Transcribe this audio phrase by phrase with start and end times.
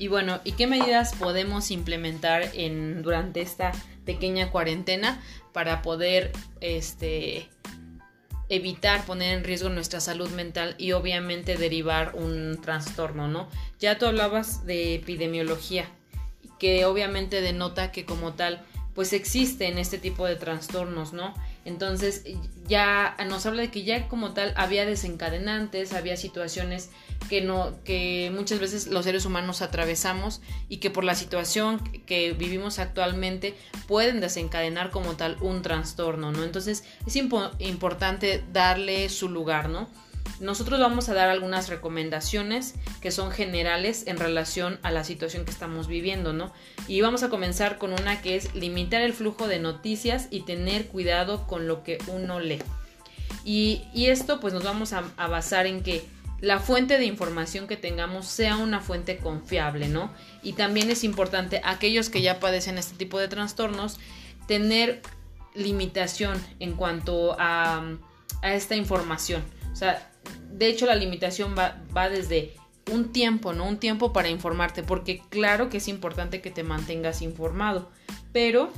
[0.00, 3.72] Y bueno, ¿y qué medidas podemos implementar en, durante esta
[4.06, 6.32] pequeña cuarentena para poder
[6.62, 7.50] este,
[8.48, 13.50] evitar poner en riesgo nuestra salud mental y obviamente derivar un trastorno, ¿no?
[13.78, 15.84] Ya tú hablabas de epidemiología,
[16.58, 18.64] que obviamente denota que como tal,
[18.94, 21.34] pues existen este tipo de trastornos, ¿no?
[21.64, 22.24] Entonces
[22.66, 26.90] ya nos habla de que ya como tal había desencadenantes, había situaciones
[27.28, 32.32] que no que muchas veces los seres humanos atravesamos y que por la situación que
[32.32, 33.54] vivimos actualmente
[33.86, 36.44] pueden desencadenar como tal un trastorno, ¿no?
[36.44, 39.88] Entonces es importante darle su lugar, ¿no?
[40.40, 45.50] Nosotros vamos a dar algunas recomendaciones que son generales en relación a la situación que
[45.50, 46.50] estamos viviendo, ¿no?
[46.88, 50.86] Y vamos a comenzar con una que es limitar el flujo de noticias y tener
[50.86, 52.62] cuidado con lo que uno lee.
[53.44, 56.04] Y, esto pues nos vamos a, basar en que
[56.40, 60.10] la fuente de información que tengamos sea una fuente confiable, ¿no?
[60.42, 63.98] Y también es importante aquellos que ya padecen este tipo de trastornos
[64.46, 65.02] tener
[65.54, 67.84] limitación en cuanto a,
[68.42, 69.42] a esta información.
[69.72, 70.10] O sea,
[70.60, 72.52] de hecho la limitación va, va desde
[72.92, 73.66] un tiempo, ¿no?
[73.66, 77.90] Un tiempo para informarte, porque claro que es importante que te mantengas informado,
[78.34, 78.70] pero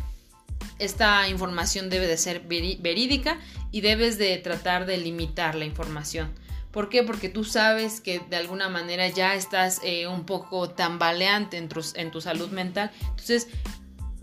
[0.79, 3.41] esta información debe de ser verídica
[3.73, 6.33] y debes de tratar de limitar la información.
[6.71, 7.03] ¿Por qué?
[7.03, 11.85] Porque tú sabes que de alguna manera ya estás eh, un poco tambaleante en tu,
[11.97, 12.93] en tu salud mental.
[13.01, 13.49] Entonces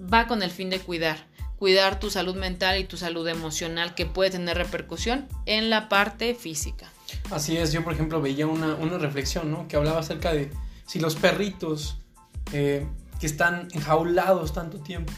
[0.01, 1.27] va con el fin de cuidar.
[1.57, 6.33] Cuidar tu salud mental y tu salud emocional que puede tener repercusión en la parte
[6.33, 6.89] física.
[7.31, 9.67] Así es, yo por ejemplo veía una, reflexión, ¿no?
[9.67, 10.51] Que hablaba acerca de
[10.85, 11.99] si los perritos
[12.51, 12.85] eh,
[13.19, 15.13] que están enjaulados tanto tiempo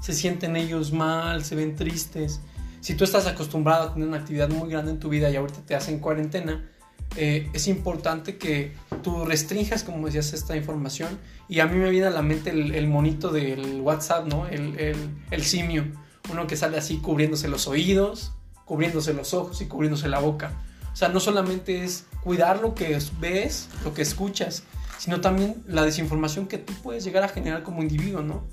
[0.00, 2.40] se sienten ellos mal, se ven tristes.
[2.80, 5.60] Si tú estás acostumbrado a tener una actividad muy grande en tu vida y ahorita
[5.66, 6.70] te hacen cuarentena,
[7.16, 11.18] eh, es importante que tú restringas, como decías, esta información.
[11.48, 14.46] Y a mí me viene a la mente el, monito del WhatsApp, ¿no?
[14.46, 14.96] El,
[15.30, 15.84] el, simio.
[16.30, 18.32] Uno que sale así cubriéndose los oídos,
[18.64, 20.52] cubriéndose los ojos y cubriéndose la boca.
[21.00, 24.64] Sea, no solamente es cuidar lo que ves, lo que escuchas,
[24.98, 28.44] sino también la desinformación que tú puedes llegar a generar como individuo, ¿no?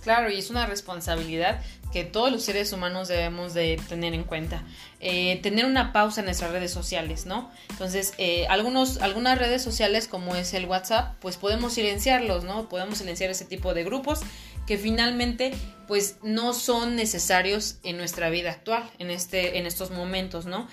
[0.00, 1.60] Claro, y es una responsabilidad
[1.92, 4.62] que todos los seres humanos debemos de tener en cuenta.
[5.00, 7.50] Eh, tener una pausa en nuestras redes sociales, ¿no?
[7.70, 12.68] Entonces, eh, algunos, algunas redes sociales como es el WhatsApp, pues podemos silenciarlos, ¿no?
[12.68, 14.20] Podemos silenciar ese tipo de grupos
[14.68, 15.54] que finalmente
[15.88, 20.68] pues no son necesarios en nuestra vida actual, en, este, en estos momentos, ¿no?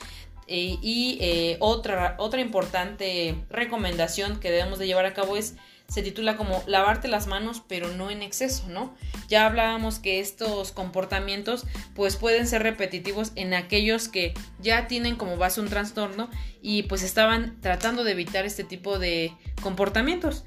[0.48, 5.56] Eh, y eh, otra, otra importante recomendación que debemos de llevar a cabo es,
[5.88, 8.96] se titula como lavarte las manos pero no en exceso, ¿no?
[9.28, 15.38] Ya hablábamos que estos comportamientos pues pueden ser repetitivos en aquellos que ya tienen como
[15.38, 16.30] base un trastorno
[16.62, 20.44] y pues estaban tratando de evitar este tipo de comportamientos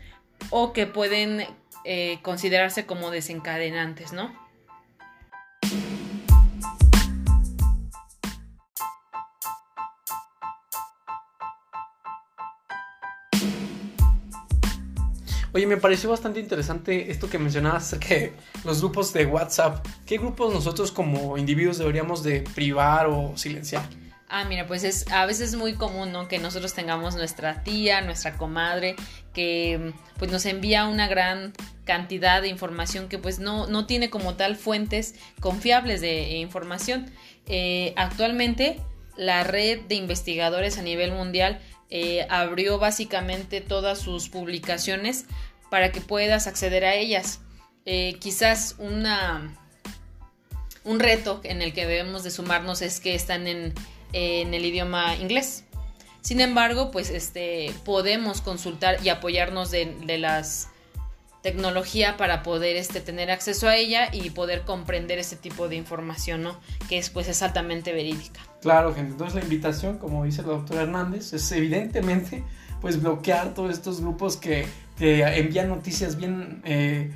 [0.50, 1.46] o que pueden
[1.84, 4.47] eh, considerarse como desencadenantes, ¿no?
[15.52, 18.32] Oye, me pareció bastante interesante esto que mencionabas acerca de
[18.64, 19.86] los grupos de WhatsApp.
[20.06, 23.82] ¿Qué grupos nosotros como individuos deberíamos de privar o silenciar?
[24.28, 26.28] Ah, mira, pues es a veces es muy común, ¿no?
[26.28, 28.94] Que nosotros tengamos nuestra tía, nuestra comadre,
[29.32, 31.54] que pues nos envía una gran
[31.84, 37.10] cantidad de información que pues no, no tiene como tal fuentes confiables de información.
[37.46, 38.78] Eh, actualmente
[39.16, 45.24] la red de investigadores a nivel mundial eh, abrió básicamente todas sus publicaciones
[45.70, 47.40] para que puedas acceder a ellas.
[47.86, 49.56] Eh, quizás una,
[50.84, 53.74] un reto en el que debemos de sumarnos es que están en,
[54.12, 55.64] el idioma inglés.
[56.20, 60.68] Sin embargo, pues este, podemos consultar y apoyarnos de, de las
[61.48, 66.42] tecnología para poder este, tener acceso a ella y poder comprender este tipo de información,
[66.42, 66.60] ¿no?
[66.90, 68.40] Que es, pues, es altamente verídica.
[68.60, 69.12] Claro, gente.
[69.12, 72.44] Entonces la invitación, como dice la doctora Hernández, es evidentemente
[72.82, 74.66] pues bloquear todos estos grupos que,
[74.98, 77.12] que envían noticias bien eh,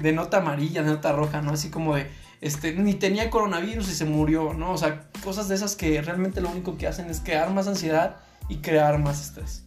[0.00, 1.52] de nota amarilla, de nota roja, ¿no?
[1.52, 2.06] Así como de,
[2.40, 4.70] este, ni tenía coronavirus y se murió, ¿no?
[4.70, 8.18] O sea, cosas de esas que realmente lo único que hacen es crear más ansiedad
[8.48, 9.64] y crear más estrés.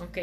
[0.00, 0.18] Ok.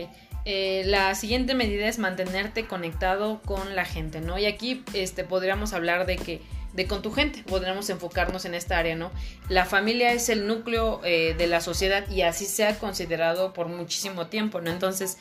[0.45, 4.37] Eh, la siguiente medida es mantenerte conectado con la gente, ¿no?
[4.37, 6.41] Y aquí este, podríamos hablar de que
[6.73, 9.11] de con tu gente, podríamos enfocarnos en esta área, ¿no?
[9.47, 13.67] La familia es el núcleo eh, de la sociedad y así se ha considerado por
[13.67, 14.71] muchísimo tiempo, ¿no?
[14.71, 15.17] Entonces,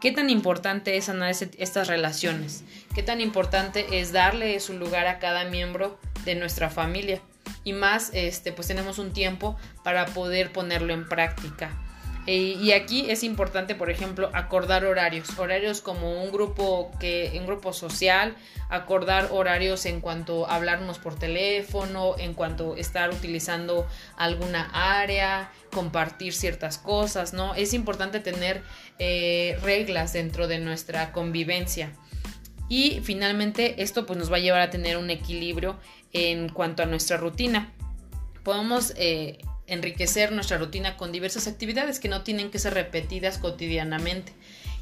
[0.00, 2.62] ¿qué tan importante es analizar estas relaciones?
[2.94, 7.22] ¿Qué tan importante es darle su lugar a cada miembro de nuestra familia?
[7.64, 11.70] Y más, este, pues tenemos un tiempo para poder ponerlo en práctica.
[12.30, 17.46] Eh, y aquí es importante, por ejemplo, acordar horarios, horarios como un grupo que, un
[17.46, 18.36] grupo social,
[18.68, 23.86] acordar horarios en cuanto a hablarnos por teléfono, en cuanto a estar utilizando
[24.18, 24.68] alguna
[25.00, 27.54] área, compartir ciertas cosas, ¿no?
[27.54, 28.60] Es importante tener
[28.98, 31.94] eh, reglas dentro de nuestra convivencia.
[32.68, 35.78] Y finalmente esto pues nos va a llevar a tener un equilibrio
[36.12, 37.72] en cuanto a nuestra rutina.
[38.44, 44.32] Podemos eh, enriquecer nuestra rutina con diversas actividades que no tienen que ser repetidas cotidianamente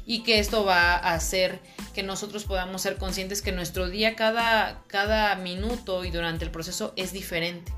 [0.05, 1.59] y que esto va a hacer
[1.93, 6.93] que nosotros podamos ser conscientes que nuestro día cada, cada minuto y durante el proceso
[6.95, 7.73] es diferente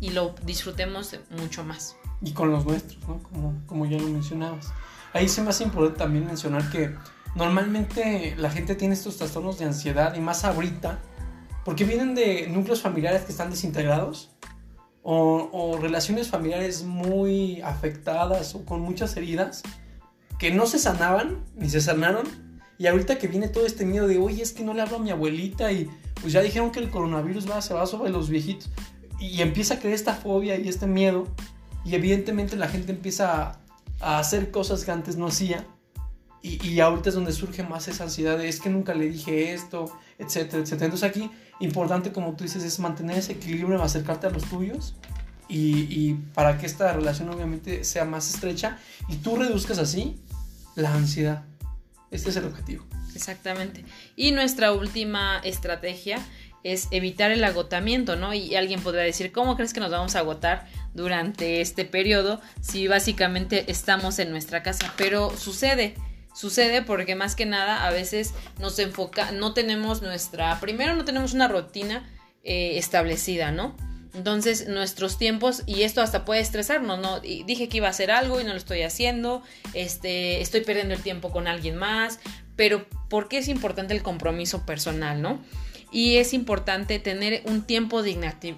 [0.00, 1.96] y lo disfrutemos mucho más.
[2.22, 3.22] Y con los nuestros, ¿no?
[3.22, 4.72] Como, como ya lo mencionabas.
[5.12, 6.94] Ahí se me hace importante también mencionar que
[7.34, 10.98] normalmente la gente tiene estos trastornos de ansiedad y más ahorita
[11.64, 14.30] porque vienen de núcleos familiares que están desintegrados
[15.06, 19.62] o, relaciones familiares muy afectadas o con muchas heridas
[20.38, 22.26] que no se sanaban ni se sanaron.
[22.78, 25.00] Y ahorita que viene todo este miedo de, oye, es que no le hablo a
[25.00, 25.88] mi abuelita y
[26.20, 28.70] pues ya dijeron que el coronavirus va, se va sobre los viejitos.
[29.20, 31.28] Y empieza a creer esta fobia y este miedo.
[31.84, 33.58] Y evidentemente la gente empieza
[34.00, 35.64] a, hacer cosas que antes no hacía.
[36.44, 39.54] Y, y, ahorita es donde surge más esa ansiedad de, es que nunca le dije
[39.54, 40.84] esto, etcétera, etcétera.
[40.84, 44.94] Entonces aquí importante, como tú dices, es mantener ese equilibrio, acercarte a los tuyos
[45.48, 50.20] y, para que esta relación obviamente sea más estrecha y tú reduzcas así
[50.74, 51.44] la ansiedad.
[52.10, 52.84] Este es el objetivo.
[53.14, 53.82] Exactamente.
[54.14, 56.18] Y nuestra última estrategia
[56.62, 58.34] es evitar el agotamiento, ¿no?
[58.34, 62.86] Y alguien podrá decir, ¿cómo crees que nos vamos a agotar durante este periodo si
[62.86, 64.92] básicamente estamos en nuestra casa?
[64.96, 65.94] Pero sucede
[66.34, 71.32] Sucede porque más que nada a veces nos enfoca, no tenemos nuestra, primero no tenemos
[71.32, 72.08] una rutina
[72.42, 73.76] eh, establecida, ¿no?
[74.14, 77.20] Entonces nuestros tiempos, y esto hasta puede estresarnos, ¿no?
[77.20, 79.42] dije que iba a hacer algo y no lo estoy haciendo,
[79.74, 82.20] este, estoy perdiendo el tiempo con alguien más,
[82.54, 85.42] pero ¿por qué es importante el compromiso personal, ¿no?
[85.90, 88.10] Y es importante tener un tiempo de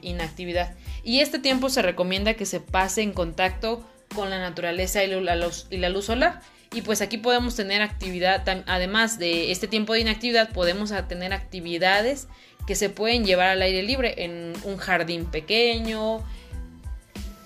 [0.02, 0.74] inactividad.
[1.04, 5.36] Y este tiempo se recomienda que se pase en contacto con la naturaleza y la
[5.36, 6.40] luz, y la luz solar.
[6.72, 12.28] Y pues aquí podemos tener actividad, además de este tiempo de inactividad, podemos tener actividades
[12.66, 16.24] que se pueden llevar al aire libre en un jardín pequeño,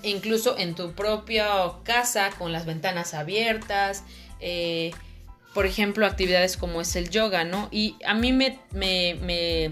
[0.03, 1.47] incluso en tu propia
[1.83, 4.03] casa con las ventanas abiertas.
[4.39, 4.91] Eh,
[5.53, 7.67] por ejemplo, actividades como es el yoga, ¿no?
[7.71, 9.71] Y a mí me, me, me,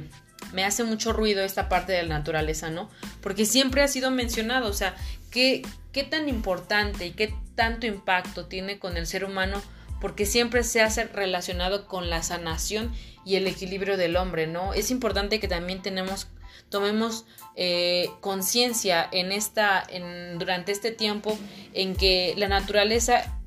[0.53, 2.89] me, hace mucho ruido esta parte de la naturaleza, ¿no?
[3.21, 4.95] Porque siempre ha sido mencionado, o sea,
[5.31, 5.61] ¿qué,
[5.93, 9.61] qué tan importante y qué tanto impacto tiene con el ser humano
[9.99, 12.89] porque siempre se hace relacionado con la sanación
[13.25, 14.73] y el equilibrio del hombre, ¿no?
[14.73, 16.29] Es importante que también tenemos,
[16.69, 17.25] tomemos
[17.57, 21.37] eh, conciencia en esta, en, durante este tiempo
[21.73, 23.37] en que la naturaleza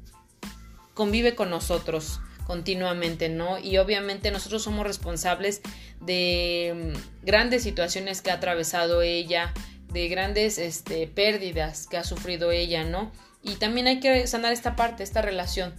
[0.93, 3.59] convive con nosotros continuamente, ¿no?
[3.59, 5.63] Y obviamente nosotros somos responsables
[6.03, 9.55] de mm, grandes situaciones que ha atravesado ella,
[9.91, 13.11] de grandes este, pérdidas que ha sufrido ella, ¿no?
[13.43, 15.75] Y también hay que sanar esta parte, esta relación,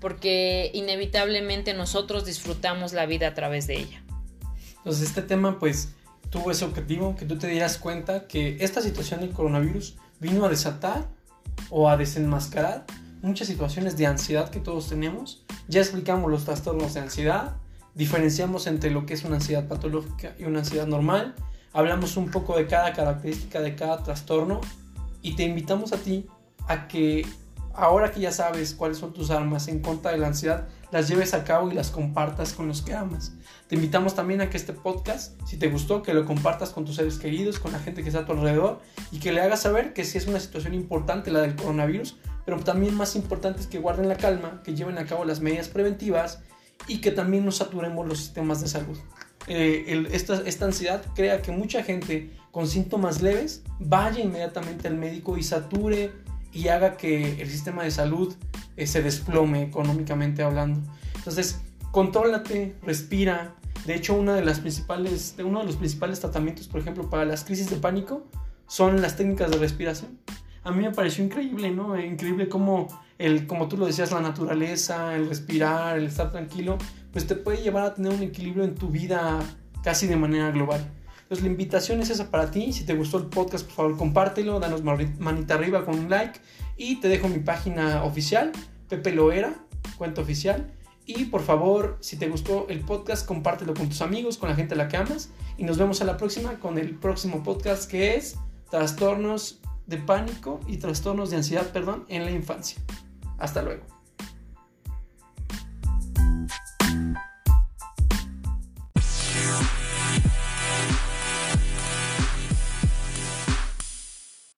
[0.00, 4.02] porque inevitablemente nosotros disfrutamos la vida a través de ella.
[4.78, 5.90] Entonces este tema pues
[6.30, 10.48] tuvo ese objetivo, que tú te dieras cuenta que esta situación del coronavirus vino a
[10.48, 11.08] desatar
[11.70, 12.84] o a desenmascarar
[13.22, 15.44] muchas situaciones de ansiedad que todos tenemos.
[15.66, 17.56] Ya explicamos los trastornos de ansiedad,
[17.94, 21.34] diferenciamos entre lo que es una ansiedad patológica y una ansiedad normal,
[21.72, 24.60] hablamos un poco de cada característica de cada trastorno
[25.22, 26.26] y te invitamos a ti
[26.68, 27.26] a que
[27.74, 31.34] ahora que ya sabes cuáles son tus armas en contra de la ansiedad, las lleves
[31.34, 33.32] a cabo y las compartas con los que amas.
[33.68, 36.96] Te invitamos también a que este podcast, si te gustó, que lo compartas con tus
[36.96, 38.80] seres queridos, con la gente que está a tu alrededor
[39.12, 42.58] y que le hagas saber que sí es una situación importante la del coronavirus, pero
[42.60, 46.40] también más importante es que guarden la calma, que lleven a cabo las medidas preventivas
[46.86, 48.98] y que también no saturemos los sistemas de salud.
[49.46, 55.36] Eh, esta, esta ansiedad crea que mucha gente con síntomas leves vaya inmediatamente al médico
[55.36, 56.12] y sature
[56.52, 58.34] y haga que el sistema de salud
[58.76, 60.80] eh, se desplome económicamente hablando.
[61.16, 63.54] Entonces, contrólate, respira.
[63.86, 67.44] De hecho, una de las principales, uno de los principales tratamientos, por ejemplo, para las
[67.44, 68.26] crisis de pánico
[68.66, 70.18] son las técnicas de respiración.
[70.64, 71.98] A mí me pareció increíble, ¿no?
[71.98, 76.76] Increíble cómo, el, como tú lo decías, la naturaleza, el respirar, el estar tranquilo,
[77.12, 79.38] pues te puede llevar a tener un equilibrio en tu vida
[79.82, 80.86] casi de manera global.
[81.28, 82.72] Entonces la invitación es esa para ti.
[82.72, 86.40] Si te gustó el podcast, por favor compártelo, danos manita arriba con un like
[86.78, 88.50] y te dejo mi página oficial,
[88.88, 89.54] Pepe Loera,
[89.98, 90.72] cuenta oficial.
[91.04, 94.72] Y por favor, si te gustó el podcast, compártelo con tus amigos, con la gente
[94.72, 95.28] a la que amas.
[95.58, 98.38] Y nos vemos a la próxima con el próximo podcast que es
[98.70, 102.80] Trastornos de pánico y trastornos de ansiedad, perdón, en la infancia.
[103.36, 103.97] Hasta luego.